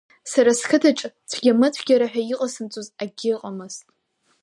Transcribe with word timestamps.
Сара 0.31 0.51
сқыҭаҿы 0.59 1.09
цәгьа-мыцәгьара 1.29 2.07
ҳәа 2.11 2.21
иҟасымҵоз 2.31 2.87
акгьы 3.01 3.29
ыҟамызт. 3.35 3.85